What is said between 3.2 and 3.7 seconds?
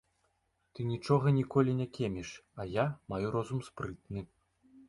розум